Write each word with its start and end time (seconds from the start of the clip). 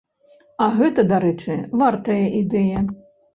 А 0.63 0.69
гэта, 0.79 1.03
дарэчы, 1.11 1.59
вартая 1.83 2.25
ідэя. 2.41 2.83